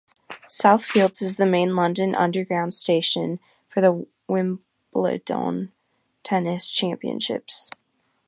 Southfields 0.49 1.21
is 1.21 1.37
the 1.37 1.45
main 1.45 1.75
London 1.75 2.15
Underground 2.15 2.73
station 2.73 3.39
for 3.69 3.81
the 3.81 4.07
Wimbledon 4.27 5.71
Tennis 6.23 6.71
Championships. 6.73 7.69